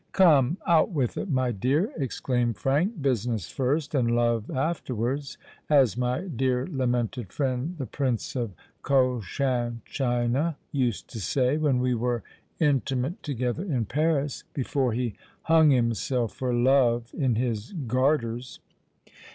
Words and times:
"Come—out 0.13 0.89
with 0.89 1.15
it, 1.15 1.29
my 1.29 1.51
dear," 1.51 1.91
exclaimed 1.95 2.57
Frank. 2.57 3.03
"Business 3.03 3.51
first, 3.51 3.93
and 3.93 4.15
love 4.15 4.49
afterwards—as 4.49 5.95
my 5.95 6.21
dear 6.21 6.65
lamented 6.65 7.31
friend 7.31 7.75
the 7.77 7.85
Prince 7.85 8.35
of 8.35 8.51
Cochin 8.81 9.83
China 9.85 10.57
used 10.71 11.07
to 11.09 11.19
say 11.21 11.57
when 11.57 11.77
we 11.77 11.93
were 11.93 12.23
intimate 12.59 13.21
together 13.21 13.61
in 13.63 13.85
Paris, 13.85 14.43
before 14.55 14.91
he 14.93 15.13
hung 15.43 15.69
himself 15.69 16.33
for 16.33 16.51
love 16.51 17.13
in 17.13 17.35
his 17.35 17.71
garters." 17.85 18.59